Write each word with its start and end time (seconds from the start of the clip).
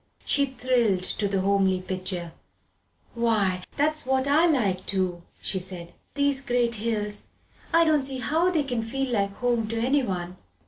She 0.25 0.47
thrilled 0.47 1.03
to 1.03 1.27
the 1.27 1.41
homely 1.41 1.79
picture. 1.79 2.33
"Why, 3.13 3.61
that's 3.77 4.03
what 4.03 4.25
I 4.25 4.47
like 4.47 4.83
too!" 4.87 5.21
she 5.43 5.59
said. 5.59 5.93
"These 6.15 6.41
great 6.43 6.73
hills 6.81 7.27
I 7.71 7.85
don't 7.85 8.01
see 8.03 8.17
how 8.17 8.49
they 8.49 8.63
can 8.63 8.81
feel 8.81 9.11
like 9.13 9.35
home 9.35 9.67
to 9.67 9.77
anyone. 9.79 10.37